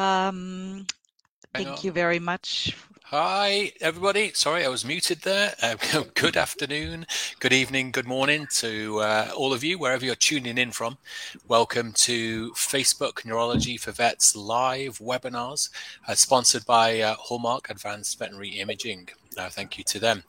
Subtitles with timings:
[0.00, 0.86] Um,
[1.52, 2.74] thank you very much.
[3.04, 4.30] Hi, everybody.
[4.32, 5.54] Sorry, I was muted there.
[5.60, 5.74] Uh,
[6.14, 7.06] good afternoon,
[7.38, 10.96] good evening, good morning to uh, all of you, wherever you're tuning in from.
[11.48, 15.68] Welcome to Facebook Neurology for Vets live webinars,
[16.08, 19.08] uh, sponsored by uh, Hallmarq Advanced Veterinary Imaging.
[19.36, 20.24] Uh, thank you to them.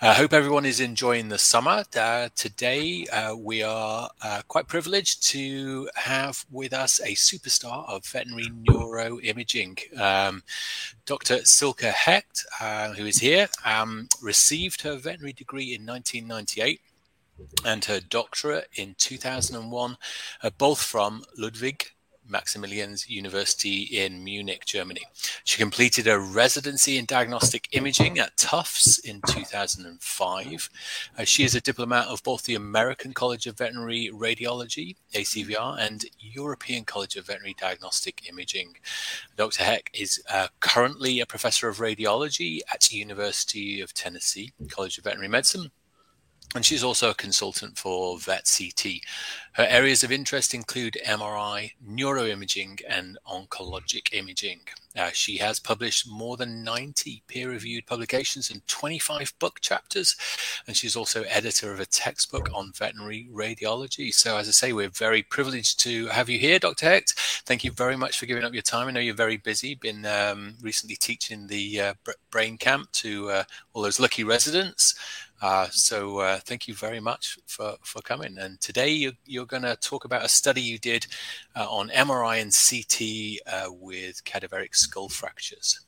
[0.00, 1.84] I uh, hope everyone is enjoying the summer.
[1.94, 8.06] Uh, today, uh, we are uh, quite privileged to have with us a superstar of
[8.06, 10.00] veterinary neuroimaging.
[10.00, 10.42] Um,
[11.04, 11.44] Dr.
[11.44, 16.80] Silke Hecht, uh, who is here, um, received her veterinary degree in 1998
[17.66, 19.98] and her doctorate in 2001,
[20.56, 21.90] both from Ludwig
[22.30, 25.02] Maximilians University in Munich, Germany.
[25.44, 30.70] She completed a residency in diagnostic imaging at Tufts in 2005.
[31.18, 36.04] Uh, she is a diplomat of both the American College of Veterinary Radiology, ACVR, and
[36.18, 38.76] European College of Veterinary Diagnostic Imaging.
[39.36, 39.64] Dr.
[39.64, 45.28] Hecht is uh, currently a professor of radiology at University of Tennessee College of Veterinary
[45.28, 45.70] Medicine
[46.54, 49.00] and she's also a consultant for VetCT.
[49.52, 54.60] Her areas of interest include MRI, neuroimaging, and oncologic imaging.
[54.94, 60.14] Uh, she has published more than 90 peer reviewed publications and 25 book chapters,
[60.66, 64.12] and she's also editor of a textbook on veterinary radiology.
[64.12, 66.86] So, as I say, we're very privileged to have you here, Dr.
[66.86, 67.14] Hecht.
[67.46, 68.88] Thank you very much for giving up your time.
[68.88, 71.94] I know you're very busy, been um, recently teaching the uh,
[72.30, 74.94] brain camp to uh, all those lucky residents.
[75.42, 78.38] Uh, so uh, thank you very much for, for coming.
[78.38, 81.06] And today you're, you're going to talk about a study you did
[81.54, 85.85] uh, on MRI and CT uh, with cadaveric skull fractures.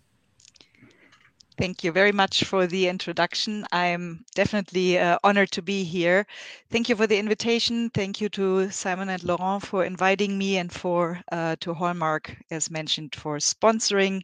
[1.59, 3.67] Thank you very much for the introduction.
[3.73, 6.25] I'm definitely uh, honored to be here.
[6.71, 7.91] Thank you for the invitation.
[7.91, 12.71] Thank you to Simon and Laurent for inviting me and for uh, to Hallmarq, as
[12.71, 14.23] mentioned, for sponsoring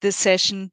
[0.00, 0.70] this session.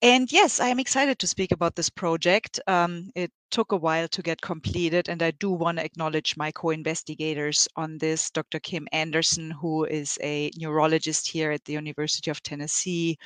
[0.00, 2.58] And yes, I am excited to speak about this project.
[2.66, 6.50] Um, it took a while to get completed, and I do want to acknowledge my
[6.52, 8.58] co-investigators on this, Dr.
[8.60, 13.18] Kim Anderson, who is a neurologist here at the University of Tennessee,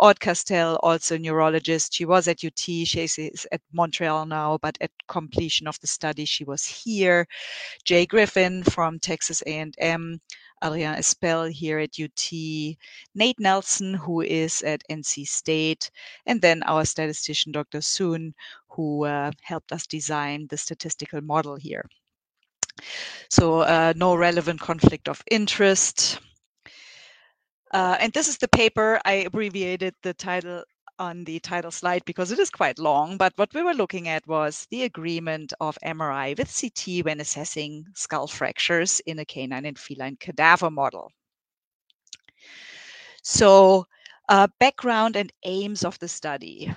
[0.00, 1.94] Aud Castell, also a neurologist.
[1.94, 6.24] She was at UT, she is at Montreal now, but at completion of the study,
[6.24, 7.26] she was here.
[7.84, 10.20] Jay Griffin from Texas A&M,
[10.64, 12.32] Adrien Espel here at UT,
[13.14, 15.90] Nate Nelson, who is at NC State,
[16.26, 17.80] and then our statistician, Dr.
[17.80, 18.34] Soon,
[18.68, 21.84] who uh, helped us design the statistical model here.
[23.30, 26.20] So uh, no relevant conflict of interest.
[27.72, 29.00] Uh, and this is the paper.
[29.04, 30.62] I abbreviated the title
[30.98, 34.26] on the title slide because it is quite long, but what we were looking at
[34.26, 39.78] was the agreement of MRI with CT when assessing skull fractures in a canine and
[39.78, 41.12] feline cadaver model.
[43.22, 43.86] So
[44.28, 46.74] uh, background and aims of the study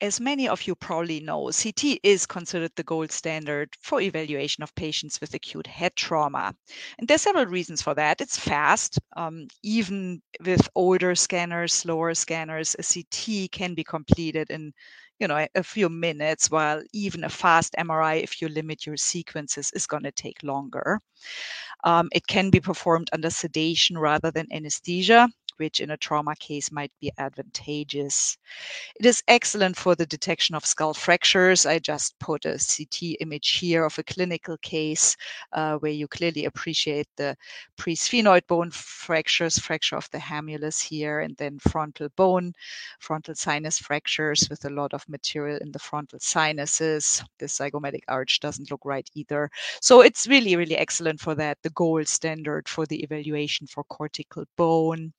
[0.00, 4.74] as many of you probably know, CT is considered the gold standard for evaluation of
[4.74, 6.54] patients with acute head trauma.
[6.98, 8.20] And there's several reasons for that.
[8.20, 8.98] It's fast.
[9.16, 14.72] Um, even with older scanners, slower scanners, a CT can be completed in
[15.18, 19.70] you know a few minutes while even a fast mri if you limit your sequences
[19.72, 20.98] is going to take longer
[21.84, 25.28] um, it can be performed under sedation rather than anesthesia
[25.58, 28.36] which in a trauma case might be advantageous.
[28.98, 31.66] It is excellent for the detection of skull fractures.
[31.66, 35.16] I just put a CT image here of a clinical case
[35.52, 37.36] uh, where you clearly appreciate the
[37.78, 42.52] presphenoid bone fractures, fracture of the hamulus here, and then frontal bone,
[43.00, 47.22] frontal sinus fractures with a lot of material in the frontal sinuses.
[47.38, 49.50] The zygomatic arch doesn't look right either.
[49.80, 54.44] So it's really, really excellent for that, the gold standard for the evaluation for cortical
[54.56, 55.12] bone.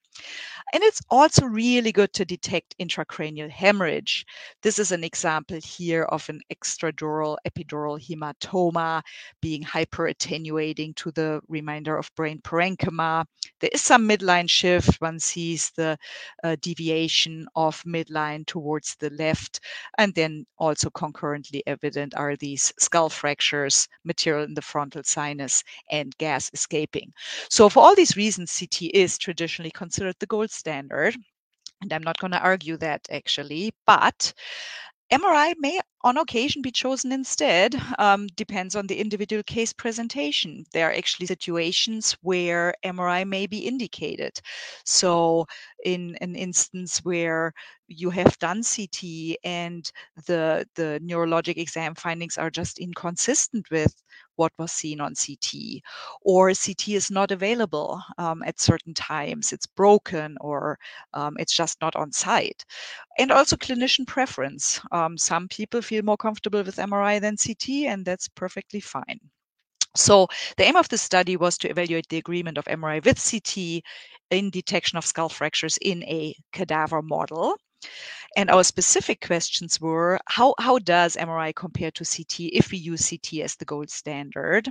[0.74, 4.26] And it's also really good to detect intracranial hemorrhage.
[4.62, 9.02] This is an example here of an extradural epidural hematoma
[9.42, 13.26] being hyperattenuating to the remainder of brain parenchyma.
[13.60, 15.00] There is some midline shift.
[15.00, 15.98] One sees the
[16.44, 19.60] uh, deviation of midline towards the left.
[19.98, 26.16] And then also concurrently evident are these skull fractures, material in the frontal sinus, and
[26.18, 27.14] gas escaping.
[27.50, 31.16] So for all these reasons, CT is traditionally considered the gold standard.
[31.82, 34.34] And I'm not going to argue that actually, but
[35.12, 40.66] MRI may on occasion be chosen instead, um, depends on the individual case presentation.
[40.74, 44.40] There are actually situations where MRI may be indicated.
[44.84, 45.46] So,
[45.86, 47.54] in an instance where
[47.88, 49.90] you have done CT and
[50.26, 53.96] the, the neurologic exam findings are just inconsistent with
[54.38, 55.82] what was seen on CT.
[56.22, 60.80] Or CT is not available um, at certain times, it's broken, or
[61.14, 62.66] um, it's just not on site.
[63.20, 64.80] And also clinician preference.
[64.92, 69.20] Um, some people feel more comfortable with MRI than CT, and that's perfectly fine.
[69.96, 73.84] So the aim of the study was to evaluate the agreement of MRI with CT
[74.30, 77.56] in detection of skull fractures in a cadaver model.
[78.36, 83.10] And our specific questions were how, how does MRI compare to CT if we use
[83.10, 84.70] CT as the gold standard?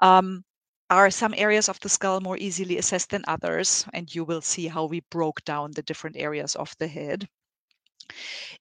[0.00, 0.44] Um,
[0.90, 3.86] are some areas of the skull more easily assessed than others?
[3.94, 7.28] And you will see how we broke down the different areas of the head.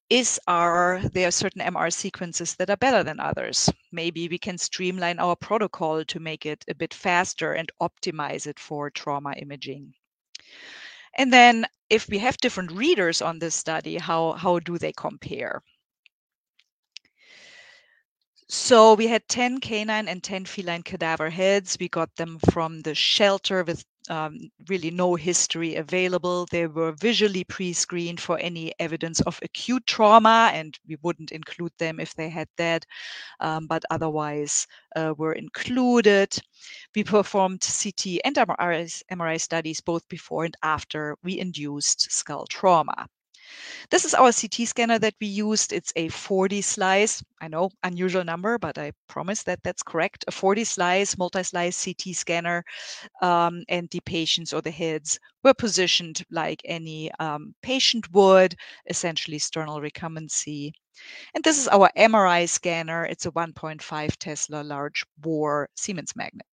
[0.09, 3.69] Is are there certain MR sequences that are better than others?
[3.91, 8.59] Maybe we can streamline our protocol to make it a bit faster and optimize it
[8.59, 9.93] for trauma imaging.
[11.17, 15.61] And then if we have different readers on this study, how, how do they compare?
[18.49, 21.77] So we had 10 canine and 10 feline cadaver heads.
[21.79, 26.45] We got them from the shelter with um, really no history available.
[26.51, 31.73] They were visually pre screened for any evidence of acute trauma, and we wouldn't include
[31.77, 32.85] them if they had that,
[33.39, 36.37] um, but otherwise uh, were included.
[36.95, 43.07] We performed CT and MRI, MRI studies both before and after we induced skull trauma.
[43.89, 45.73] This is our CT scanner that we used.
[45.73, 47.23] It's a 4D slice.
[47.41, 50.25] I know, unusual number, but I promise that that's correct.
[50.27, 52.63] A 4D slice, multi-slice CT scanner,
[53.21, 58.55] um, and the patients or the heads were positioned like any um, patient would,
[58.87, 60.71] essentially sternal recumbency.
[61.33, 63.05] And this is our MRI scanner.
[63.05, 66.45] It's a 1.5 Tesla large bore Siemens magnet.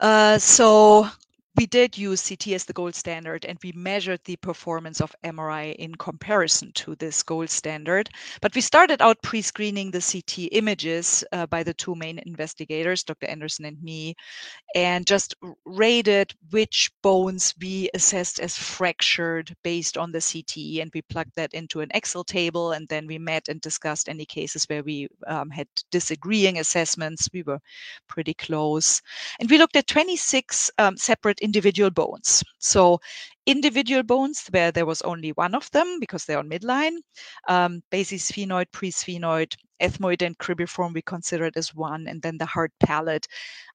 [0.00, 1.08] Uh, so
[1.54, 5.74] we did use CT as the gold standard and we measured the performance of MRI
[5.76, 8.08] in comparison to this gold standard.
[8.40, 13.04] But we started out pre screening the CT images uh, by the two main investigators,
[13.04, 13.26] Dr.
[13.26, 14.14] Anderson and me,
[14.74, 15.34] and just
[15.66, 20.80] rated which bones we assessed as fractured based on the CT.
[20.80, 24.24] And we plugged that into an Excel table and then we met and discussed any
[24.24, 27.28] cases where we um, had disagreeing assessments.
[27.32, 27.60] We were
[28.08, 29.02] pretty close.
[29.38, 32.42] And we looked at 26 um, separate individual bones.
[32.58, 32.98] So
[33.46, 36.96] individual bones where there was only one of them because they're on midline,
[37.48, 43.26] um, basisphenoid, presphenoid, ethmoid, and cribriform we considered as one, and then the hard palate.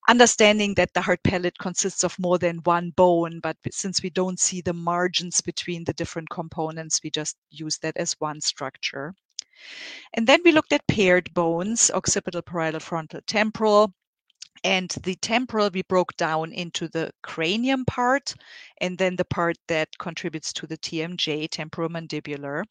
[0.08, 4.40] Understanding that the hard palate consists of more than one bone, but since we don't
[4.40, 9.14] see the margins between the different components, we just use that as one structure.
[10.14, 13.92] And then we looked at paired bones, occipital, parietal, frontal, temporal,
[14.64, 18.34] and the temporal we broke down into the cranium part
[18.80, 22.64] and then the part that contributes to the TMJ, temporomandibular.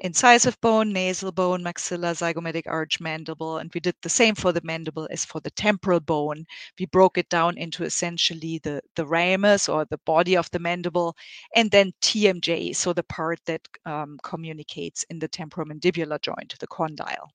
[0.00, 4.60] Incisive bone, nasal bone, maxilla, zygomatic arch, mandible, and we did the same for the
[4.62, 6.46] mandible as for the temporal bone.
[6.78, 11.16] We broke it down into essentially the, the ramus or the body of the mandible,
[11.54, 17.30] and then TMJ, so the part that um, communicates in the temporomandibular joint, the condyle.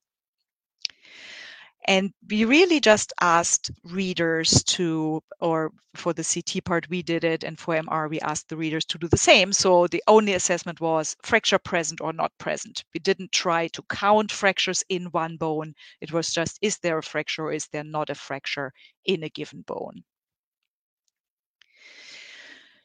[1.88, 7.44] And we really just asked readers to, or for the CT part, we did it,
[7.44, 9.52] and for MR, we asked the readers to do the same.
[9.54, 12.84] So the only assessment was fracture present or not present.
[12.94, 15.74] We didn't try to count fractures in one bone.
[16.02, 18.74] It was just, is there a fracture or is there not a fracture
[19.06, 20.04] in a given bone?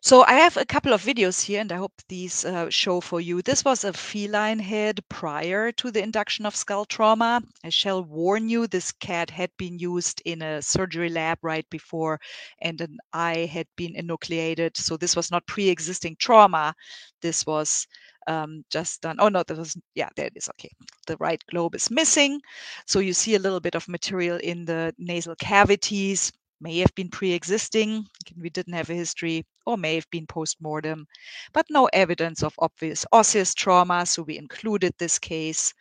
[0.06, 3.20] So I have a couple of videos here, and I hope these uh, show for
[3.20, 3.42] you.
[3.42, 7.42] This was a feline head prior to the induction of skull trauma.
[7.64, 12.20] I shall warn you, this cat had been used in a surgery lab right before,
[12.60, 14.76] and an eye had been enucleated.
[14.76, 16.72] So this was not pre-existing trauma.
[17.20, 17.88] This was
[18.28, 19.16] um, just done.
[19.18, 20.48] Oh no, that was yeah, there it is.
[20.50, 20.70] Okay,
[21.08, 22.40] the right globe is missing,
[22.86, 27.08] so you see a little bit of material in the nasal cavities may have been
[27.08, 28.04] pre-existing
[28.40, 31.06] we didn't have a history or may have been post-mortem
[31.52, 35.72] but no evidence of obvious osseous trauma so we included this case.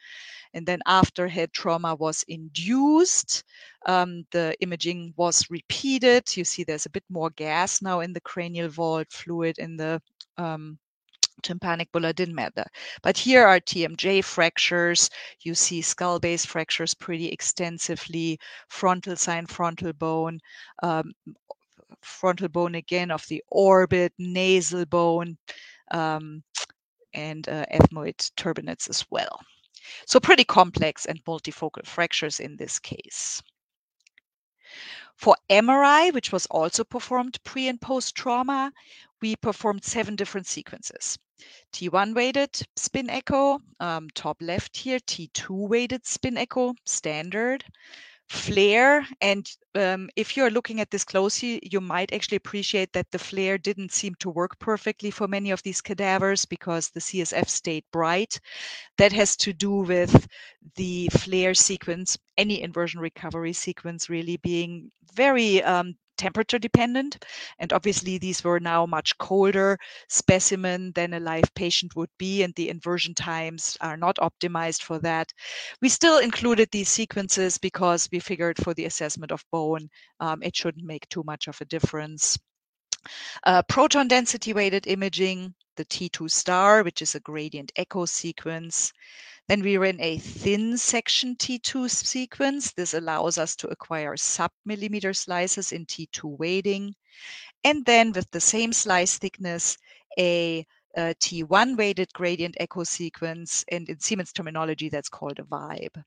[0.54, 3.44] And then after head trauma was induced
[3.86, 6.36] um, the imaging was repeated.
[6.36, 10.02] You see there's a bit more gas now in the cranial vault fluid in the
[10.38, 10.80] um,
[11.42, 12.66] tympanic bulla didn't matter.
[13.02, 15.10] But here are TMJ fractures.
[15.42, 20.40] You see skull base fractures pretty extensively, frontal sign, frontal bone,
[20.84, 21.14] um,
[22.02, 25.38] frontal bone again of the orbit, nasal bone,
[25.92, 26.44] um,
[27.14, 29.40] and uh, ethmoid turbinates as well.
[30.08, 33.42] So pretty complex and multifocal fractures in this case.
[35.16, 38.74] For MRI, which was also performed pre and post trauma,
[39.22, 41.18] we performed seven different sequences.
[41.74, 47.66] T1 weighted spin echo, um, top left here, T2 weighted spin echo, standard,
[48.28, 49.06] FLAIR.
[49.22, 53.58] And um, if you're looking at this closely, you might actually appreciate that the FLAIR
[53.58, 58.40] didn't seem to work perfectly for many of these cadavers because the CSF stayed bright.
[58.98, 60.28] That has to do with
[60.76, 67.24] the FLAIR sequence, any inversion recovery sequence really being very um, temperature dependent.
[67.60, 69.78] And obviously, these were now much colder
[70.10, 75.00] specimen than a live patient would be, and the inversion times are not optimized for
[75.00, 75.32] that.
[75.82, 80.56] We still included these sequences because we figured for the assessment of bone, um, it
[80.56, 82.38] shouldn't make too much of a difference.
[83.44, 88.92] Uh, proton density weighted imaging, the T2 star, which is a gradient echo sequence.
[89.48, 92.72] Then we ran a thin section T2 sequence.
[92.74, 96.96] This allows us to acquire sub-millimeter slices in T2 weighting.
[97.64, 99.78] And then with the same slice thickness,
[100.18, 100.66] a,
[100.98, 103.64] uh, a T1 weighted gradient echo sequence.
[103.72, 106.04] And in Siemens terminology, that's called a vibe.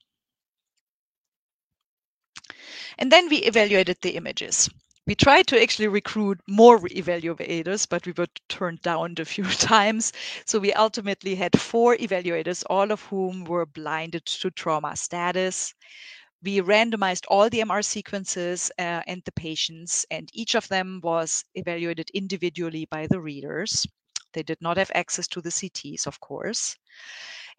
[2.97, 4.69] And then we evaluated the images
[5.09, 10.13] we tried to actually recruit more evaluators, but we were turned down a few times.
[10.45, 15.73] So we ultimately had four evaluators, all of whom were blinded to trauma status.
[16.43, 21.43] We randomized all the MR sequences uh, and the patients, and each of them was
[21.55, 23.87] evaluated individually by the readers.
[24.33, 26.75] They did not have access to the CTs, of course.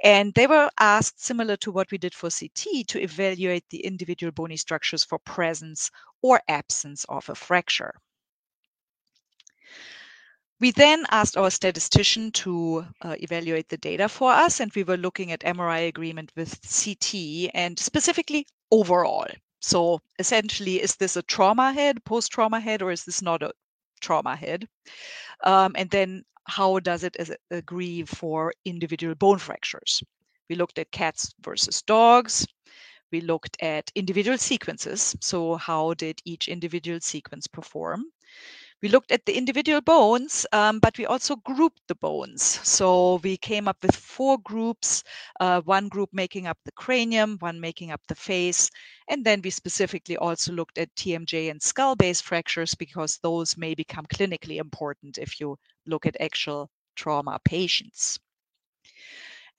[0.03, 4.33] And they were asked, similar to what we did for CT, to evaluate the individual
[4.33, 5.91] bony structures for presence
[6.23, 7.95] or absence of a fracture.
[10.61, 14.99] We then asked our statistician to uh, evaluate the data for us, and we were
[14.99, 19.27] looking at MRI agreement with CT and specifically overall.
[19.61, 23.53] So essentially, is this a trauma head, post trauma head, or is this not a
[24.01, 24.67] trauma head?
[25.45, 27.17] Um, and then how does it
[27.51, 30.03] agree for individual bone fractures?
[30.49, 32.47] We looked at cats versus dogs.
[33.13, 35.17] We looked at individual sequences.
[35.21, 38.07] So, how did each individual sequence perform?
[38.83, 42.43] We looked at the individual bones, um, but we also grouped the bones.
[42.43, 45.05] So, we came up with four groups
[45.39, 48.71] uh, one group making up the cranium, one making up the face.
[49.09, 53.75] And then we specifically also looked at TMJ and skull base fractures because those may
[53.75, 58.19] become clinically important if you look at actual trauma patients.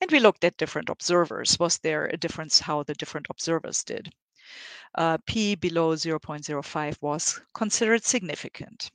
[0.00, 1.58] And we looked at different observers.
[1.58, 4.12] Was there a difference how the different observers did?
[4.94, 8.90] Uh, P below 0.05 was considered significant.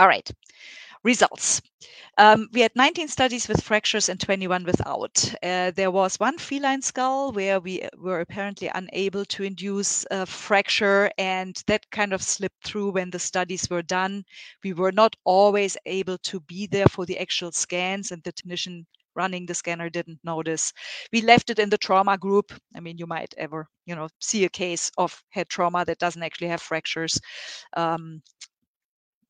[0.00, 0.28] All right,
[1.04, 1.62] results.
[2.18, 5.34] Um, we had 19 studies with fractures and 21 without.
[5.42, 11.10] Uh, there was one feline skull where we were apparently unable to induce a fracture,
[11.18, 14.24] and that kind of slipped through when the studies were done.
[14.64, 18.86] We were not always able to be there for the actual scans, and the technician
[19.16, 20.72] running the scanner didn't notice.
[21.12, 22.52] We left it in the trauma group.
[22.76, 26.22] I mean, you might ever, you know, see a case of head trauma that doesn't
[26.22, 27.20] actually have fractures.
[27.76, 28.22] Um,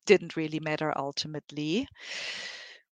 [0.05, 1.87] didn't really matter ultimately.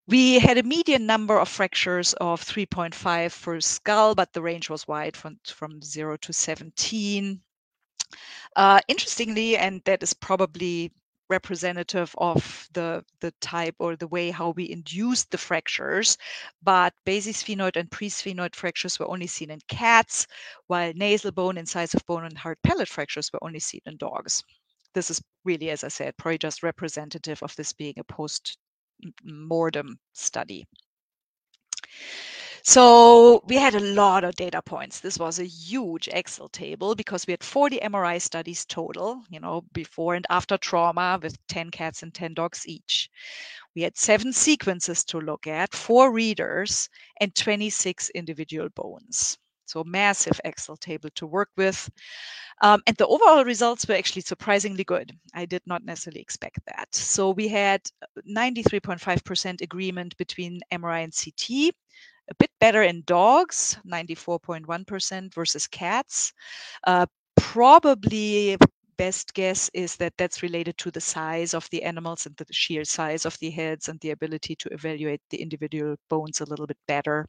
[0.07, 4.87] We had a median number of fractures of 3.5 for skull, but the range was
[4.87, 7.41] wide from, from 0 to 17.
[8.55, 10.91] Uh, interestingly, and that is probably
[11.29, 16.17] representative of the, the type or the way how we induced the fractures.
[16.63, 20.25] But basisphenoid and presphenoid fractures were only seen in cats,
[20.67, 24.43] while nasal bone, incisive bone, and hard palate fractures were only seen in dogs.
[24.93, 28.57] This is really, as I said, probably just representative of this being a post
[29.23, 30.67] mortem study.
[32.63, 34.99] So we had a lot of data points.
[34.99, 39.63] This was a huge Excel table because we had 40 MRI studies total, you know,
[39.73, 43.09] before and after trauma with 10 cats and 10 dogs each.
[43.75, 46.89] We had seven sequences to look at, four readers,
[47.21, 49.37] and 26 individual bones.
[49.69, 51.89] So massive Excel table to work with.
[52.61, 55.17] Um, and the overall results were actually surprisingly good.
[55.33, 56.87] I did not necessarily expect that.
[56.93, 57.81] So we had
[58.27, 61.73] 93.5% agreement between MRI and CT,
[62.29, 66.33] a bit better in dogs, 94.1% versus cats.
[66.85, 67.05] Uh,
[67.37, 68.57] probably
[68.99, 72.83] best guess is that that's related to the size of the animals and the sheer
[72.83, 76.77] size of the heads and the ability to evaluate the individual bones a little bit
[76.85, 77.25] better.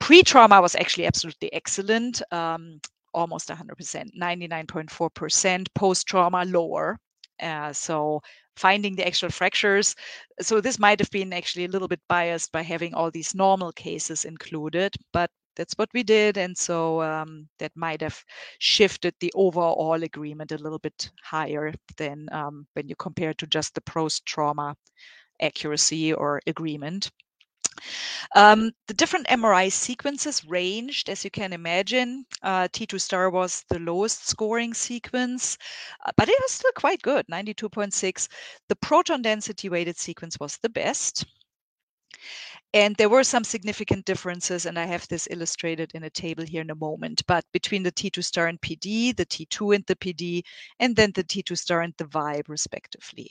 [0.00, 2.80] Pre-trauma was actually absolutely excellent, um,
[3.14, 5.68] almost 100%, 99.4%.
[5.76, 6.98] Post-trauma lower.
[7.40, 8.20] Uh, so
[8.56, 9.94] finding the actual fractures.
[10.40, 13.70] So this might have been actually a little bit biased by having all these normal
[13.72, 16.36] cases included, but that's what we did.
[16.36, 18.22] And so um, that might have
[18.58, 23.74] shifted the overall agreement a little bit higher than um, when you compare to just
[23.74, 24.76] the post trauma
[25.40, 27.10] accuracy or agreement.
[28.36, 32.24] Um, the different MRI sequences ranged, as you can imagine.
[32.42, 35.58] Uh, T2 star was the lowest scoring sequence,
[36.04, 38.28] uh, but it was still quite good 92.6.
[38.68, 41.26] The proton density weighted sequence was the best.
[42.72, 46.62] And there were some significant differences, and I have this illustrated in a table here
[46.62, 47.22] in a moment.
[47.26, 50.42] But between the T2 star and PD, the T2 and the PD,
[50.80, 53.28] and then the T2 star and the VIBE, respectively.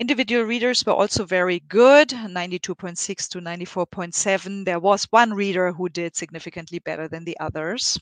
[0.00, 4.64] Individual readers were also very good 92.6 to 94.7.
[4.64, 7.98] There was one reader who did significantly better than the others.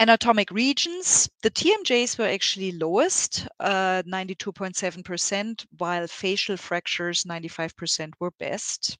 [0.00, 8.96] Anatomic regions, the TMJs were actually lowest, uh, 92.7%, while facial fractures, 95%, were best.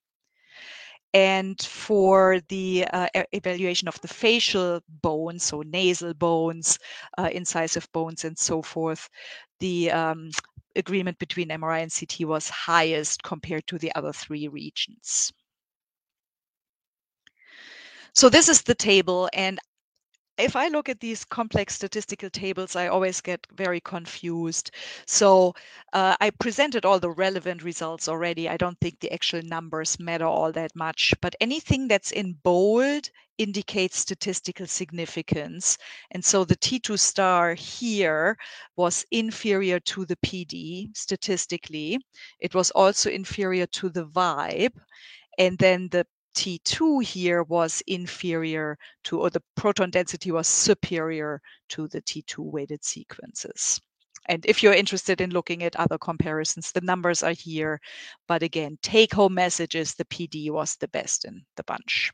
[1.15, 6.79] And for the uh, evaluation of the facial bones, so nasal bones,
[7.17, 9.09] uh, incisive bones, and so forth,
[9.61, 10.31] the um,
[10.75, 15.33] agreement between MRI and CT was highest compared to the other three regions.
[18.15, 19.61] So this is the table, and
[20.39, 24.71] if I look at these complex statistical tables, I always get very confused.
[25.07, 25.55] So
[25.93, 28.49] uh, I presented all the relevant results already.
[28.49, 33.11] I don't think the actual numbers matter all that much, but anything that's in bold
[33.39, 35.79] indicates statistical significance.
[36.11, 38.37] And so the T2 star here
[38.77, 41.99] was inferior to the PD statistically.
[42.41, 44.73] It was also inferior to the VIBE.
[45.39, 46.05] And then the
[46.39, 52.85] T2 here was inferior to, or the proton density was superior to the T2 weighted
[52.85, 53.81] sequences.
[54.27, 57.81] And if you're interested in looking at other comparisons, the numbers are here.
[58.29, 62.13] But again, take home messages the PD was the best in the bunch.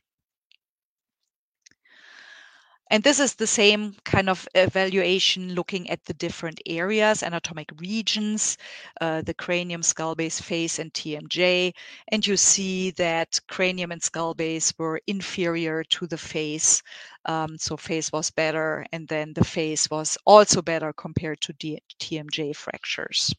[2.89, 8.57] And this is the same kind of evaluation looking at the different areas, anatomic regions,
[8.99, 11.75] uh, the cranium, skull base, face, and TMJ.
[12.07, 16.81] And you see that cranium and skull base were inferior to the face.
[17.25, 21.81] Um, so face was better, and then the face was also better compared to D-
[21.99, 23.31] TMJ fractures.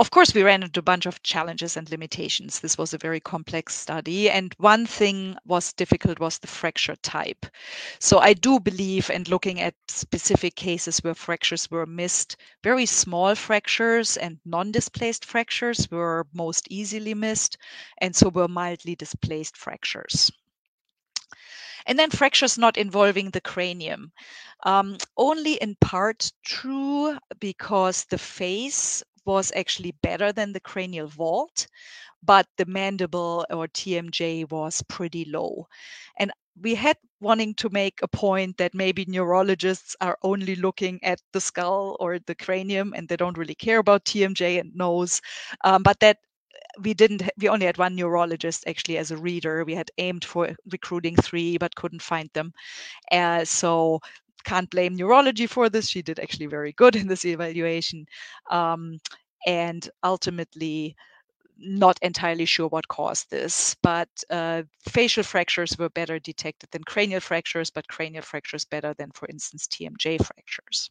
[0.00, 2.60] Of course, we ran into a bunch of challenges and limitations.
[2.60, 4.30] This was a very complex study.
[4.30, 7.44] And one thing was difficult was the fracture type.
[7.98, 13.34] So I do believe, and looking at specific cases where fractures were missed, very small
[13.34, 17.58] fractures and non displaced fractures were most easily missed.
[18.00, 20.30] And so were mildly displaced fractures.
[21.86, 24.12] And then fractures not involving the cranium.
[24.62, 31.68] Um, only in part true because the face was actually better than the cranial vault,
[32.22, 35.68] but the mandible or TMJ was pretty low.
[36.18, 41.20] And we had wanting to make a point that maybe neurologists are only looking at
[41.32, 45.20] the skull or the cranium and they don't really care about TMJ and nose,
[45.64, 46.18] um, but that
[46.80, 50.50] we didn't we only had one neurologist actually as a reader we had aimed for
[50.72, 52.52] recruiting three but couldn't find them
[53.12, 54.00] uh, so
[54.44, 55.88] can't blame neurology for this.
[55.88, 58.06] She did actually very good in this evaluation.
[58.50, 58.98] Um,
[59.46, 60.96] and ultimately,
[61.58, 67.20] not entirely sure what caused this, but uh, facial fractures were better detected than cranial
[67.20, 70.90] fractures, but cranial fractures better than, for instance, TMJ fractures.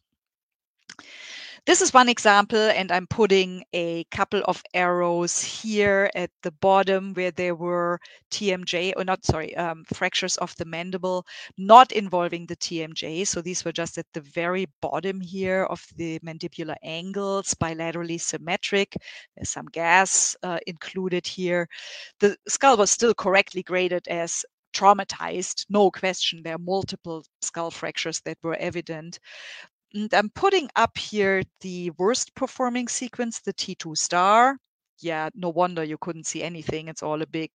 [1.68, 7.12] This is one example, and I'm putting a couple of arrows here at the bottom
[7.12, 11.26] where there were TMJ, or not, sorry, um, fractures of the mandible
[11.58, 13.26] not involving the TMJ.
[13.26, 18.96] So these were just at the very bottom here of the mandibular angles, bilaterally symmetric.
[19.36, 21.68] There's some gas uh, included here.
[22.20, 26.42] The skull was still correctly graded as traumatized, no question.
[26.42, 29.18] There are multiple skull fractures that were evident.
[29.94, 34.58] And I'm putting up here the worst performing sequence, the T2 star.
[35.00, 36.88] Yeah, no wonder you couldn't see anything.
[36.88, 37.50] It's all a big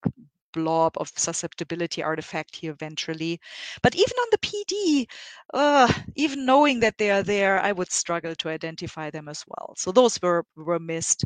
[0.54, 3.40] blob of susceptibility artifact here ventrally.
[3.82, 5.06] But even on the PD,
[5.54, 9.74] uh, even knowing that they are there, I would struggle to identify them as well.
[9.78, 11.26] So those were, were missed.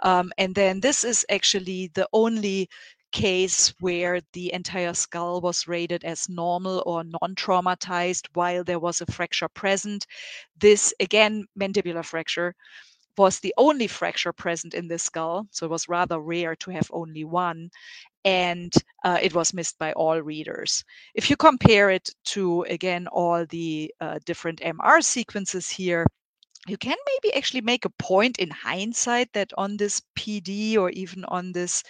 [0.00, 2.68] Um, and then this is actually the only
[3.16, 9.06] case where the entire skull was rated as normal or non-traumatized while there was a
[9.06, 10.06] fracture present.
[10.60, 12.54] This, again, mandibular fracture,
[13.16, 16.90] was the only fracture present in the skull, so it was rather rare to have
[16.92, 17.70] only one,
[18.26, 20.84] and uh, it was missed by all readers.
[21.14, 26.04] If you compare it to, again, all the uh, different MR sequences here,
[26.66, 31.24] you can maybe actually make a point in hindsight that on this PD or even
[31.26, 31.82] on this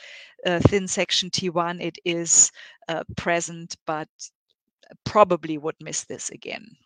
[0.46, 2.50] uh, thin section T1, it is
[2.88, 4.08] uh, present, but
[5.04, 6.76] probably would miss this again.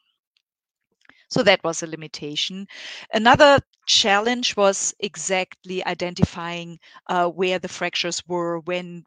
[1.30, 2.66] So that was a limitation.
[3.12, 9.04] Another challenge was exactly identifying uh, where the fractures were when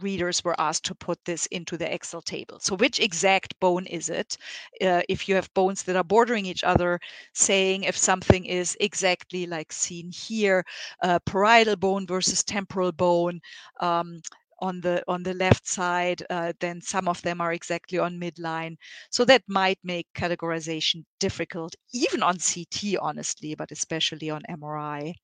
[0.00, 2.58] readers were asked to put this into the Excel table.
[2.60, 4.36] So, which exact bone is it?
[4.80, 6.98] Uh, if you have bones that are bordering each other,
[7.34, 10.64] saying if something is exactly like seen here,
[11.02, 13.40] uh, parietal bone versus temporal bone.
[13.80, 14.20] Um,
[14.60, 18.76] on the on the left side, uh, then some of them are exactly on midline.
[19.10, 25.14] So that might make categorization difficult, even on CT, honestly, but especially on MRI.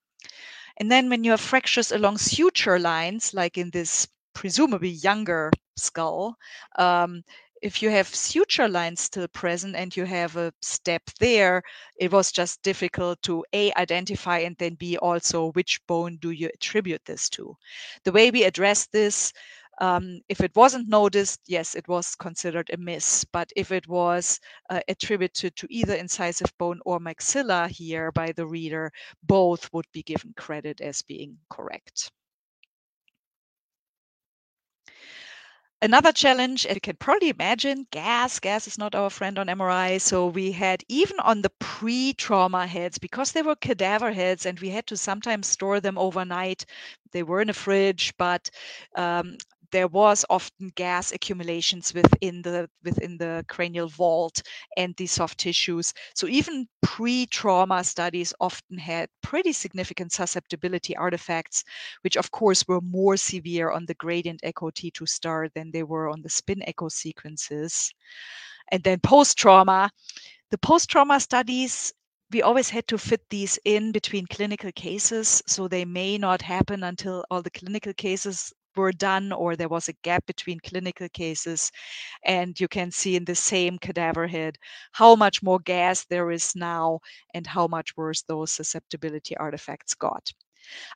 [0.78, 6.36] And then when you have fractures along suture lines, like in this presumably younger skull,
[6.78, 7.24] um,
[7.60, 11.60] if you have suture lines still present and you have a step there,
[11.98, 16.48] it was just difficult to A, identify and then B, also which bone do you
[16.54, 17.56] attribute this to.
[18.04, 19.32] The way we address this,
[19.80, 23.24] um, if it wasn't noticed, yes, it was considered a miss.
[23.24, 24.38] But if it was
[24.70, 28.92] uh, attributed to either incisive bone or maxilla here by the reader,
[29.24, 32.12] both would be given credit as being correct.
[35.82, 38.38] Another challenge, as you can probably imagine, gas.
[38.40, 39.98] Gas is not our friend on MRI.
[39.98, 44.70] So we had even on the pre-trauma heads, because they were cadaver heads and we
[44.70, 46.64] had to sometimes store them overnight.
[47.12, 48.50] They were in a fridge, but
[48.96, 49.36] um,
[49.72, 54.42] there was often gas accumulations within the within the cranial vault
[54.76, 55.92] and the soft tissues.
[56.14, 61.64] So even pre-trauma studies often had pretty significant susceptibility artifacts,
[62.02, 66.08] which of course were more severe on the gradient echo T2 star than they were
[66.08, 67.92] on the spin echo sequences.
[68.72, 69.90] And then post-trauma,
[70.50, 71.92] the post-trauma studies
[72.32, 76.82] we always had to fit these in between clinical cases so they may not happen
[76.84, 81.70] until all the clinical cases were done or there was a gap between clinical cases.
[82.24, 84.56] And you can see in the same cadaver head
[84.92, 87.00] how much more gas there is now
[87.34, 90.32] and how much worse those susceptibility artifacts got.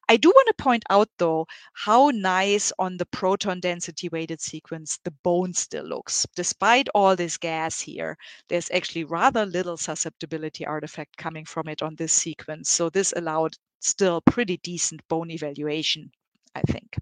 [0.08, 4.98] I do want to point out though how nice on the proton density weighted sequence
[5.02, 6.26] the bone still looks.
[6.36, 8.18] Despite all this gas here,
[8.48, 12.68] there's actually rather little susceptibility artifact coming from it on this sequence.
[12.68, 16.12] So this allowed still pretty decent bone evaluation,
[16.54, 16.96] I think.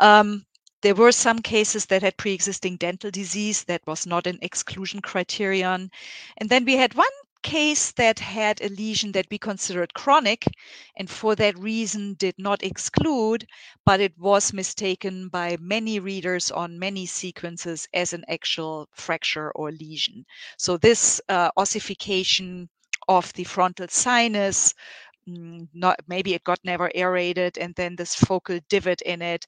[0.00, 0.44] Um,
[0.82, 5.90] there were some cases that had pre-existing dental disease that was not an exclusion criterion.
[6.38, 7.06] And then we had one
[7.42, 10.44] case that had a lesion that we considered chronic
[10.96, 13.46] and for that reason did not exclude,
[13.84, 19.70] but it was mistaken by many readers on many sequences as an actual fracture or
[19.70, 20.24] lesion.
[20.58, 22.68] So this uh, ossification
[23.08, 24.74] of the frontal sinus
[25.28, 29.46] mm, not maybe it got never aerated and then this focal divot in it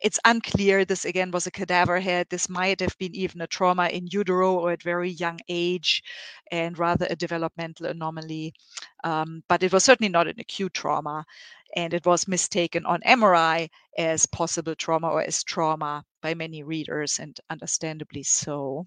[0.00, 0.84] it's unclear.
[0.84, 2.26] This again was a cadaver head.
[2.30, 6.02] This might have been even a trauma in utero or at very young age,
[6.50, 8.54] and rather a developmental anomaly.
[9.04, 11.24] Um, but it was certainly not an acute trauma,
[11.76, 17.18] and it was mistaken on MRI as possible trauma or as trauma by many readers,
[17.18, 18.86] and understandably so.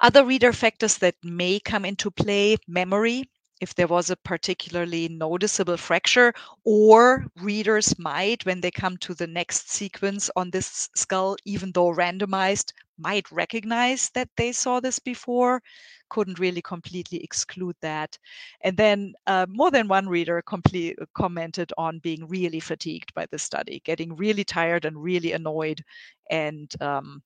[0.00, 5.76] Other reader factors that may come into play memory if there was a particularly noticeable
[5.76, 6.32] fracture,
[6.64, 11.94] or readers might, when they come to the next sequence on this skull, even though
[11.94, 15.62] randomized, might recognize that they saw this before.
[16.08, 18.18] Couldn't really completely exclude that.
[18.60, 23.38] And then uh, more than one reader complete, commented on being really fatigued by the
[23.38, 25.82] study, getting really tired and really annoyed,
[26.30, 27.22] and um,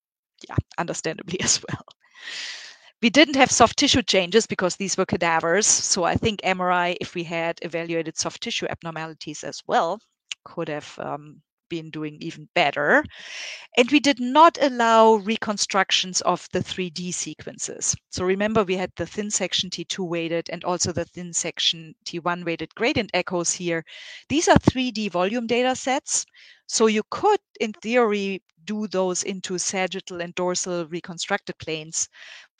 [0.48, 1.84] yeah, understandably as well.
[3.00, 5.66] We didn't have soft tissue changes because these were cadavers.
[5.66, 10.00] So I think MRI, if we had evaluated soft tissue abnormalities as well,
[10.44, 13.04] could have um, been doing even better.
[13.76, 17.94] And we did not allow reconstructions of the 3D sequences.
[18.10, 22.44] So remember, we had the thin section T2 weighted and also the thin section T1
[22.44, 23.84] weighted gradient echoes here.
[24.28, 26.24] These are 3D volume data sets.
[26.66, 32.08] So you could, in theory, do those into sagittal and dorsal reconstructed planes.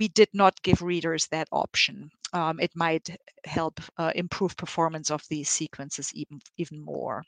[0.01, 2.11] We did not give readers that option.
[2.33, 3.09] Um, it might
[3.44, 7.23] help uh, improve performance of these sequences even, even more.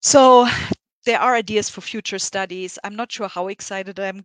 [0.00, 0.48] So
[1.04, 2.78] there are ideas for future studies.
[2.82, 4.24] I'm not sure how excited I'm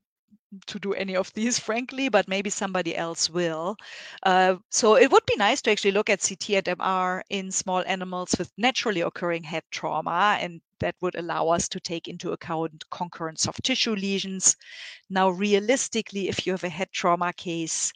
[0.67, 3.77] to do any of these, frankly, but maybe somebody else will.
[4.23, 7.83] Uh, so it would be nice to actually look at CT and MR in small
[7.87, 12.85] animals with naturally occurring head trauma, and that would allow us to take into account
[12.89, 14.55] concurrent soft tissue lesions.
[15.09, 17.91] Now, realistically, if you have a head trauma case,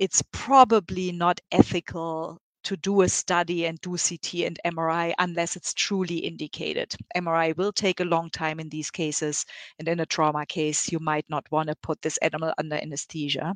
[0.00, 5.74] it's probably not ethical to do a study and do CT and MRI unless it's
[5.74, 6.94] truly indicated.
[7.16, 9.44] MRI will take a long time in these cases,
[9.78, 13.54] and in a trauma case, you might not want to put this animal under anesthesia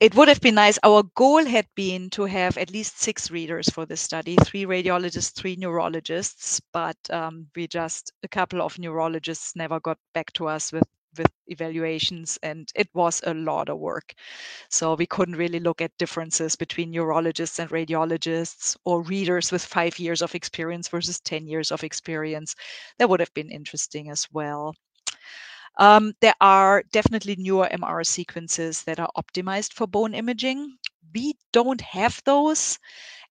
[0.00, 0.78] it would have been nice.
[0.82, 5.34] Our goal had been to have at least six readers for this study three radiologists,
[5.34, 10.72] three neurologists, but um, we just, a couple of neurologists never got back to us
[10.72, 10.84] with
[11.18, 14.14] with evaluations and it was a lot of work
[14.70, 19.98] so we couldn't really look at differences between neurologists and radiologists or readers with five
[19.98, 22.54] years of experience versus 10 years of experience
[22.98, 24.74] that would have been interesting as well
[25.78, 30.76] um, there are definitely newer MR sequences that are optimized for bone imaging.
[31.14, 32.78] We don't have those.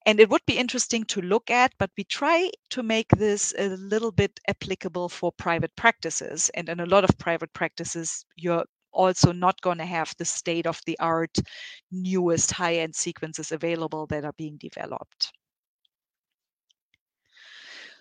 [0.06, 3.70] And it would be interesting to look at, but we try to make this a
[3.70, 6.50] little bit applicable for private practices.
[6.56, 10.66] And in a lot of private practices, you're also not going to have the state
[10.66, 11.38] of the art,
[11.92, 15.32] newest high end sequences available that are being developed.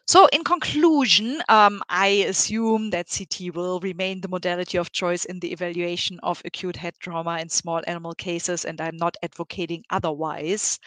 [0.07, 5.39] So, in conclusion, um, I assume that CT will remain the modality of choice in
[5.39, 10.81] the evaluation of acute head trauma in small animal cases, and I'm not advocating otherwise.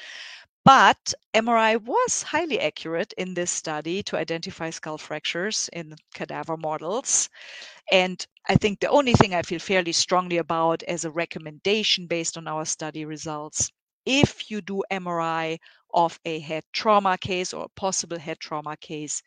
[0.66, 7.30] But MRI was highly accurate in this study to identify skull fractures in cadaver models.
[7.92, 12.38] And I think the only thing I feel fairly strongly about as a recommendation based
[12.38, 13.72] on our study results
[14.06, 15.60] if you do MRI
[15.94, 19.22] of a head trauma case or a possible head trauma case,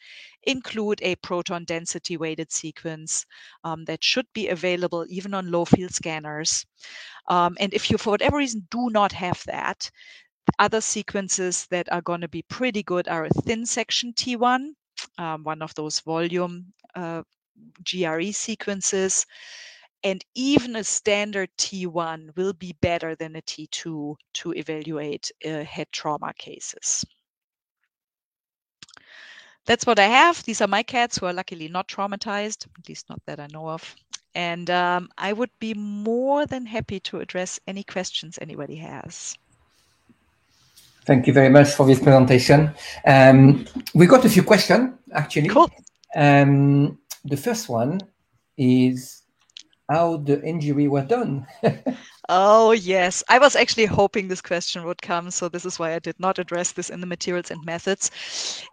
[0.44, 3.26] include a proton density weighted sequence
[3.64, 6.66] um, that should be available even on low field scanners.
[7.28, 9.90] Um, and if you, for whatever reason, do not have that,
[10.58, 14.70] other sequences that are going to be pretty good are a thin section T1,
[15.18, 17.22] um, one of those volume uh,
[17.82, 19.26] GRE sequences
[20.04, 25.88] and even a standard T1 will be better than a T2 to evaluate uh, head
[25.92, 27.04] trauma cases.
[29.64, 30.42] That's what I have.
[30.44, 33.70] These are my cats who are luckily not traumatized, at least not that I know
[33.70, 33.96] of.
[34.34, 39.38] And um, I would be more than happy to address any questions anybody has.
[41.06, 42.74] Thank you very much for this presentation.
[43.06, 45.48] Um, we got a few questions, actually.
[45.48, 45.70] Cool.
[46.16, 48.00] Um, the first one
[48.56, 49.22] is
[49.90, 51.46] how the injury was done.
[52.30, 53.22] oh, yes.
[53.28, 55.30] I was actually hoping this question would come.
[55.30, 58.10] So, this is why I did not address this in the materials and methods.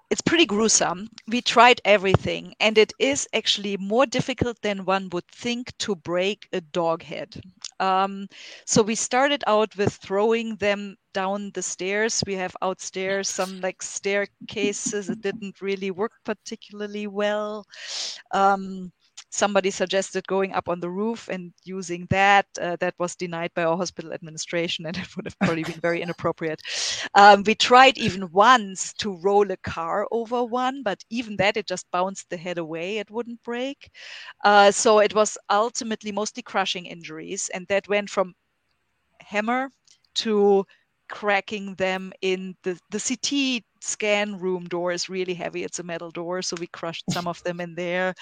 [0.09, 1.09] It's pretty gruesome.
[1.27, 6.47] We tried everything, and it is actually more difficult than one would think to break
[6.53, 7.41] a dog head.
[7.81, 8.27] Um,
[8.65, 12.23] so, we started out with throwing them down the stairs.
[12.27, 15.09] We have outstairs some like staircases.
[15.09, 17.65] It didn't really work particularly well.
[18.31, 18.91] Um,
[19.31, 22.45] somebody suggested going up on the roof and using that.
[22.61, 26.01] Uh, that was denied by our hospital administration, and it would have probably been very
[26.01, 26.61] inappropriate.
[27.15, 31.67] Um, we tried even once to roll a car over one, but even that, it
[31.67, 32.97] just bounced the head away.
[32.97, 33.89] It wouldn't break.
[34.43, 38.35] Uh, so it was ultimately mostly crushing injuries, and that went from
[39.21, 39.69] hammer
[40.15, 40.65] to
[41.09, 45.63] cracking them in the the CT scan room door is really heavy.
[45.63, 48.13] It's a metal door, so we crushed some of them in there.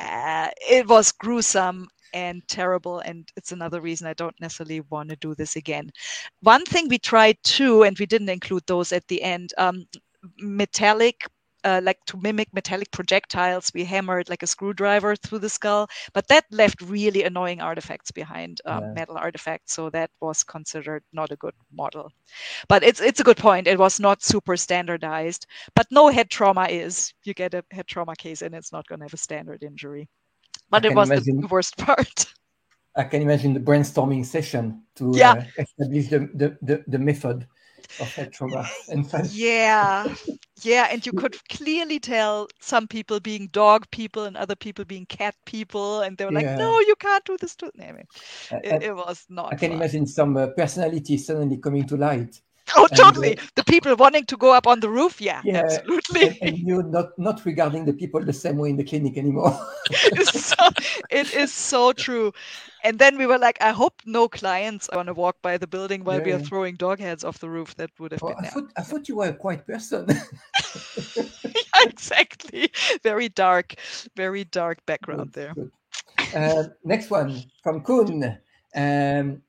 [0.00, 5.16] Uh, it was gruesome and terrible, and it's another reason I don't necessarily want to
[5.16, 5.90] do this again.
[6.40, 9.52] One thing we tried too, and we didn't include those at the end.
[9.58, 9.86] Um,
[10.38, 11.26] metallic
[11.64, 13.70] uh, like to mimic metallic projectiles.
[13.74, 18.60] We hammered like a screwdriver through the skull, but that left really annoying artifacts behind,
[18.66, 18.92] um, yeah.
[18.92, 19.72] metal artifacts.
[19.72, 22.12] So that was considered not a good model.
[22.68, 23.66] But it's it's a good point.
[23.66, 27.14] It was not super standardized, but no head trauma is.
[27.24, 30.08] You get a head trauma case and it's not going to have a standard injury.
[30.70, 32.26] But it was imagine, the worst part.
[32.96, 35.32] I can imagine the brainstorming session to yeah.
[35.32, 37.46] uh, establish the, the, the, the method
[38.00, 38.68] of head trauma.
[39.30, 40.14] yeah,
[40.62, 45.06] yeah, and you could clearly tell some people being dog people and other people being
[45.06, 48.06] cat people, and they were like, "No, you can't do this." To anyway,
[48.62, 49.52] it, it was not.
[49.52, 49.78] I can fun.
[49.78, 52.40] imagine some uh, personality suddenly coming to light.
[52.76, 53.38] Oh, and, totally.
[53.38, 56.38] Uh, the people wanting to go up on the roof, yeah, yeah absolutely.
[56.40, 59.52] And, and, you're not not regarding the people the same way in the clinic anymore.
[60.24, 60.54] so,
[61.10, 62.32] it is so true.
[62.82, 66.04] And then we were like, I hope no clients want to walk by the building
[66.04, 66.24] while yeah.
[66.24, 67.74] we are throwing dog heads off the roof.
[67.76, 68.44] That would have oh, been.
[68.44, 70.06] I thought, I thought you were a quiet person.
[71.16, 72.70] yeah, exactly.
[73.02, 73.74] Very dark,
[74.16, 75.54] very dark background good, there.
[75.54, 75.70] Good.
[76.34, 78.38] Uh, next one from Kuhn.
[78.74, 79.42] Um,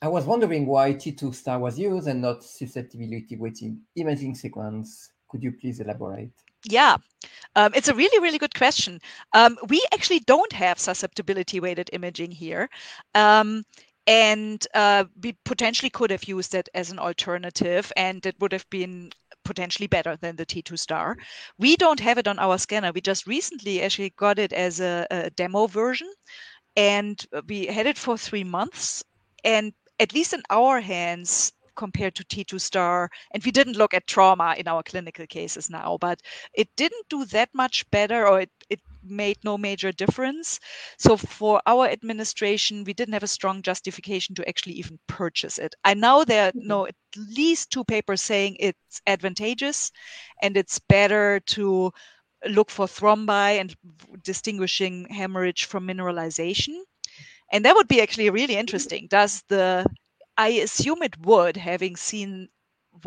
[0.00, 5.10] I was wondering why T2 star was used and not susceptibility weighting imaging sequence.
[5.28, 6.30] Could you please elaborate?
[6.64, 6.96] Yeah,
[7.56, 9.00] um, it's a really, really good question.
[9.32, 12.68] Um, we actually don't have susceptibility weighted imaging here.
[13.14, 13.64] Um,
[14.06, 18.68] and uh, we potentially could have used it as an alternative and it would have
[18.70, 19.10] been
[19.44, 21.16] potentially better than the T2 star.
[21.58, 22.92] We don't have it on our scanner.
[22.92, 26.10] We just recently actually got it as a, a demo version
[26.76, 29.04] and we had it for three months.
[29.44, 34.06] And at least in our hands, compared to T2 star, and we didn't look at
[34.06, 36.20] trauma in our clinical cases now, but
[36.52, 40.58] it didn't do that much better or it, it made no major difference.
[40.98, 45.74] So for our administration, we didn't have a strong justification to actually even purchase it.
[45.84, 49.92] I know there are no at least two papers saying it's advantageous
[50.42, 51.92] and it's better to
[52.48, 53.74] look for thrombi and
[54.24, 56.82] distinguishing hemorrhage from mineralization.
[57.52, 59.06] And that would be actually really interesting.
[59.08, 59.86] Does the
[60.36, 62.48] I assume it would, having seen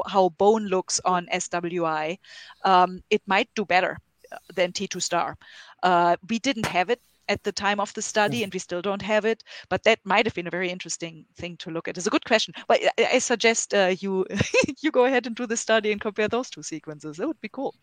[0.08, 2.18] how bone looks on SWI,
[2.66, 3.98] um, it might do better
[4.32, 5.38] uh, than T2 star.
[5.82, 8.44] Uh, we didn't have it at the time of the study mm.
[8.44, 11.56] and we still don't have it but that might have been a very interesting thing
[11.56, 14.26] to look at it's a good question but i, I suggest uh, you
[14.82, 17.48] you go ahead and do the study and compare those two sequences that would be
[17.50, 17.74] cool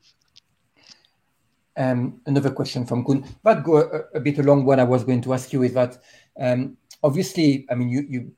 [1.79, 3.25] um, another question from Kun.
[3.45, 6.03] But go a, a, bit along what I was going to ask you is that
[7.03, 7.89] obviously, I mean,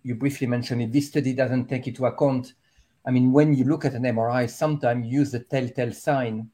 [0.02, 0.92] you, briefly mentioned it.
[0.92, 2.54] This study doesn't take into account.
[3.06, 6.50] I mean, when you look at an MRI, sometimes you use the telltale sign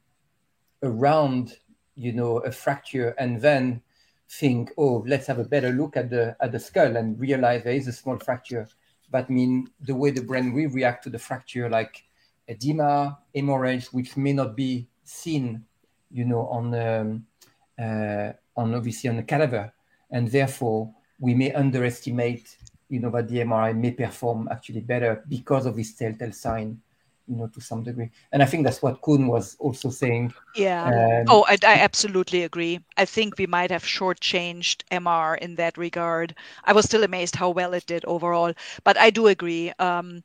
[0.83, 1.59] around,
[1.95, 3.83] you know, a fracture, and then
[4.29, 7.73] think, oh, let's have a better look at the at the skull and realize there
[7.73, 8.69] is a small fracture.
[9.11, 12.05] But mean, the way the brain will react to the fracture, like
[12.49, 15.65] edema, hemorrhage, which may not be seen,
[16.11, 17.27] you know, on um,
[17.79, 19.73] uh, on obviously on the cadaver,
[20.11, 22.57] and therefore we may underestimate,
[22.89, 26.81] you know, that the MRI may perform actually better because of this telltale sign,
[27.27, 28.11] you know, to some degree.
[28.33, 30.35] And I think that's what Kuhn was also saying.
[30.55, 30.85] Yeah.
[30.85, 32.81] Um, oh, I, I, absolutely agree.
[32.97, 36.35] I think we might have shortchanged MR in that regard.
[36.65, 38.53] I was still amazed how well it did overall,
[38.85, 39.73] but I do agree.
[39.79, 40.23] Um,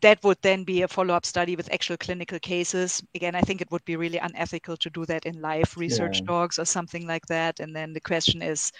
[0.00, 3.02] that would then be a follow-up study with actual clinical cases.
[3.14, 6.26] Again, I think it would be really unethical to do that in live research yeah.
[6.26, 7.60] dogs or something like that.
[7.60, 8.72] And then the question is,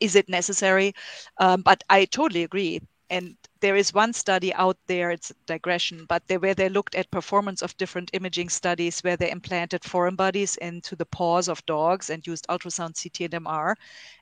[0.00, 0.94] is it necessary?
[1.38, 2.80] Um, but I totally agree.
[3.10, 6.94] And there is one study out there, it's a digression, but they, where they looked
[6.94, 11.64] at performance of different imaging studies where they implanted foreign bodies into the paws of
[11.66, 13.74] dogs and used ultrasound, CT, and MR.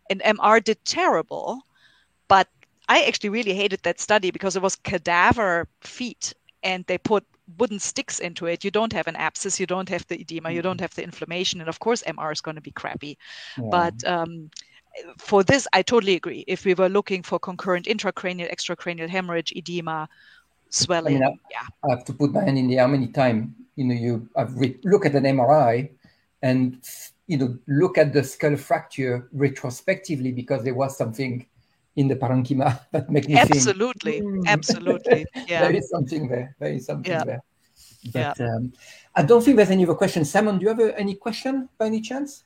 [0.08, 1.60] And MR did terrible,
[2.28, 2.48] but
[2.88, 7.24] I actually really hated that study because it was cadaver feet and they put
[7.56, 8.64] wooden sticks into it.
[8.64, 10.56] You don't have an abscess, you don't have the edema, mm-hmm.
[10.56, 10.82] you don't mm-hmm.
[10.82, 11.60] have the inflammation.
[11.60, 13.18] And of course, MR is going to be crappy.
[13.56, 13.64] Yeah.
[13.70, 14.50] But um,
[15.18, 16.44] for this, I totally agree.
[16.46, 20.08] If we were looking for concurrent intracranial, extracranial hemorrhage, edema,
[20.70, 21.66] swelling, I mean, I, yeah.
[21.84, 23.50] I have to put my hand in the air many times.
[23.76, 25.90] You know, you I've re- look at an MRI
[26.42, 26.82] and
[27.26, 31.46] you know look at the skull fracture retrospectively because there was something
[31.96, 36.56] in the parenchyma that make me absolutely, think, mm, absolutely, yeah, there is something there.
[36.58, 37.24] There is something yeah.
[37.24, 37.42] there.
[38.12, 38.46] But yeah.
[38.46, 38.72] um,
[39.14, 40.30] I don't think there's any other questions.
[40.30, 42.44] Simon, do you have a, any question by any chance?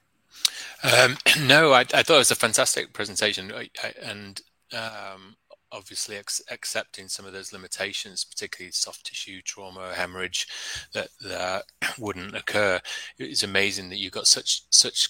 [0.83, 1.17] Um,
[1.47, 4.41] no, I, I, thought it was a fantastic presentation, I, I, and
[4.73, 5.37] um,
[5.71, 10.47] obviously ex- accepting some of those limitations, particularly soft tissue trauma, hemorrhage,
[10.93, 11.65] that that
[11.99, 12.81] wouldn't occur.
[13.19, 15.09] It's amazing that you've got such such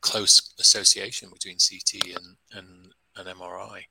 [0.00, 3.84] close association between CT and and an MRI.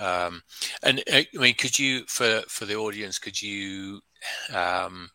[0.00, 0.42] Um,
[0.82, 4.00] and I mean, could you, for for the audience, could you
[4.52, 5.10] um,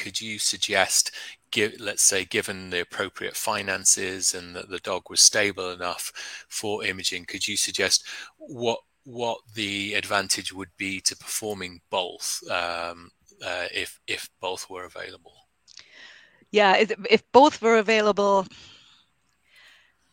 [0.00, 1.12] could you suggest
[1.50, 6.12] give, let's say, given the appropriate finances and that the dog was stable enough
[6.48, 8.04] for imaging, could you suggest
[8.38, 13.10] what what the advantage would be to performing both um,
[13.44, 15.34] uh, if if both were available?
[16.52, 18.44] Yeah, if, both were available,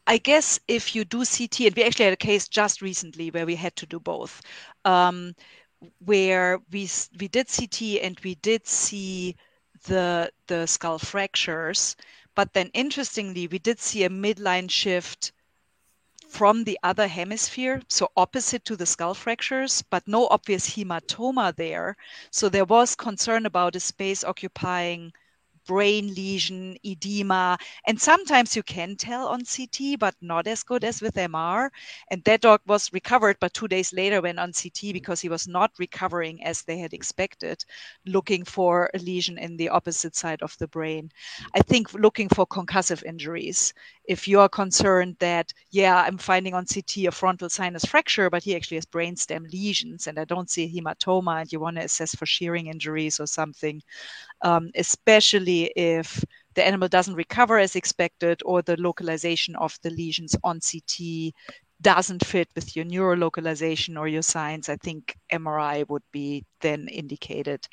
[0.06, 3.46] I guess if you do CT, and we actually had a case just recently where
[3.48, 4.42] we had to do both,
[4.86, 5.34] um,
[6.06, 9.36] where we we did CT and we did see
[9.84, 11.96] the the skull fractures.
[12.36, 15.32] But then interestingly, we did see a midline shift
[16.28, 21.96] from the other hemisphere, so opposite to the skull fractures, but no obvious hematoma there.
[22.32, 25.14] So there was concern about a space occupying
[25.68, 27.58] brain lesion, edema.
[27.86, 31.72] And sometimes you can tell on CT, but not as good as with MR.
[32.10, 35.48] And that dog was recovered, but two days later went on CT because he was
[35.48, 37.64] not recovering as they had expected,
[38.06, 41.12] looking for a lesion in the opposite side of the brain.
[41.54, 43.74] I think looking for concussive injuries.
[44.08, 48.44] If you are concerned that, yeah, I'm finding on CT a frontal sinus fracture, but
[48.44, 51.84] he actually has brainstem lesions and I don't see a hematoma, and you want to
[51.84, 53.82] assess for shearing injuries or something,
[54.42, 56.24] um, especially if
[56.56, 61.34] the animal doesn't recover as expected or the localization of the lesions on CT
[61.82, 67.68] doesn't fit with your neurolocalization or your signs, I think MRI would be then indicated.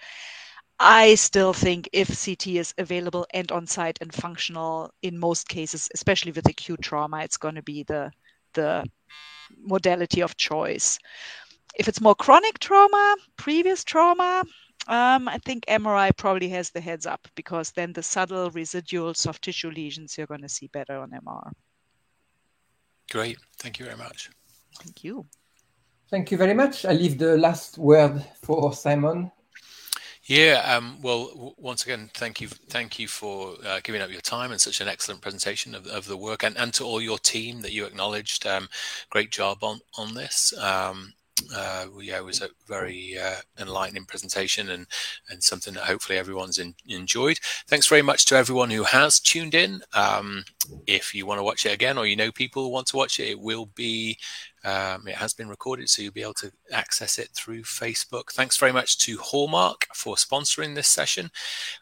[0.78, 5.88] I still think if CT is available and on site and functional in most cases,
[5.94, 8.10] especially with acute trauma, it's going to be the
[8.54, 8.84] the
[9.58, 10.98] modality of choice.
[11.76, 14.44] If it's more chronic trauma, previous trauma,
[14.86, 19.42] um, I think MRI probably has the heads up because then the subtle residual soft
[19.42, 21.52] tissue lesions you're going to see better on MR.
[23.10, 23.38] Great.
[23.58, 24.30] Thank you very much.
[24.82, 25.26] Thank you.
[26.10, 26.84] Thank you very much.
[26.84, 29.30] I leave the last word for Simon.
[30.26, 30.62] Yeah.
[30.64, 34.52] Um, well, w- once again, thank you, thank you for uh, giving up your time
[34.52, 37.60] and such an excellent presentation of, of the work, and, and to all your team
[37.60, 38.46] that you acknowledged.
[38.46, 38.68] Um,
[39.10, 40.56] great job on on this.
[40.58, 41.12] Um,
[41.54, 44.86] uh, yeah, it was a very uh, enlightening presentation and
[45.28, 47.38] and something that hopefully everyone's in, enjoyed.
[47.66, 49.82] Thanks very much to everyone who has tuned in.
[49.92, 50.44] Um,
[50.86, 53.20] if you want to watch it again, or you know people who want to watch
[53.20, 54.18] it, it will be.
[54.64, 58.32] Um, it has been recorded, so you'll be able to access it through Facebook.
[58.32, 61.30] Thanks very much to Hallmarq for sponsoring this session.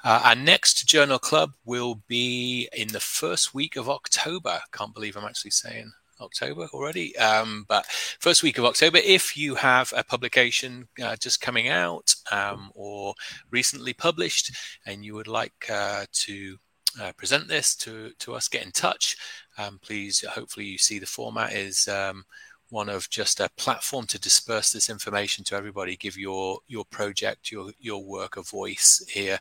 [0.04, 4.60] Uh, our next Journal Club will be in the first week of October.
[4.72, 7.16] Can't believe I'm actually saying October already.
[7.18, 12.14] Um, but first week of October, if you have a publication uh, just coming out
[12.30, 13.14] um, or
[13.50, 14.56] recently published
[14.86, 16.56] and you would like uh, to
[17.00, 19.16] uh, present this to, to us, get in touch.
[19.58, 22.24] Um, please, hopefully, you see the format is um,
[22.72, 27.52] one of just a platform to disperse this information to everybody, give your your project,
[27.52, 29.38] your your work a voice here.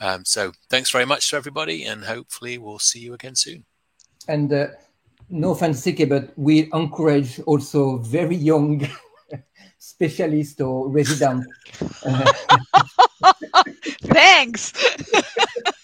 [0.00, 3.64] Um, so, thanks very much to everybody, and hopefully, we'll see you again soon.
[4.28, 4.66] And uh,
[5.30, 8.86] no fancy, but we encourage also very young
[9.78, 11.46] specialists or residents.
[14.02, 14.72] Thanks.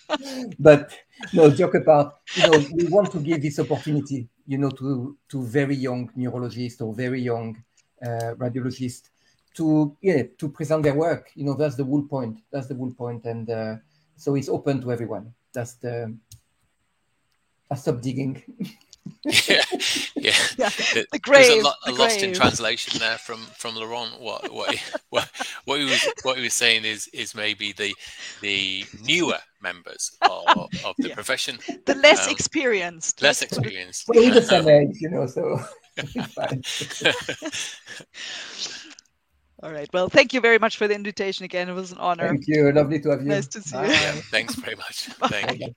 [0.59, 0.93] but
[1.33, 2.15] no, joke apart.
[2.35, 6.81] You know, we want to give this opportunity, you know, to to very young neurologists
[6.81, 7.57] or very young
[8.03, 9.11] uh, radiologists
[9.55, 11.31] to yeah to present their work.
[11.35, 12.41] You know, that's the whole point.
[12.51, 13.77] That's the whole point, and uh,
[14.17, 15.35] so it's open to everyone.
[15.53, 16.17] That's the.
[17.71, 18.43] I stop digging.
[19.49, 19.63] yeah,
[20.17, 20.33] yeah.
[20.57, 20.71] yeah.
[21.13, 24.21] The grave, There's a, lo- a the lost in translation there from from Laurent.
[24.21, 25.29] What what he, what,
[25.65, 27.95] what he was what he was saying is is maybe the
[28.41, 30.47] the newer members of,
[30.85, 31.15] of the Yeah.
[31.15, 33.23] profession, The less Um, experienced.
[33.23, 34.05] less let's put it- experienced.
[34.09, 35.61] We're the same age, you know, so.
[39.61, 39.89] All right.
[39.93, 41.69] Well, thank you very much for the invitation again.
[41.69, 42.29] It was an honor.
[42.29, 42.71] Thank you.
[42.71, 43.29] Lovely to have you.
[43.29, 43.83] Nice to see you.
[43.83, 44.23] Bye.
[44.31, 45.09] Thanks very much.
[45.19, 45.29] Bye.
[45.29, 45.67] Thank you.
[45.67, 45.75] Bye.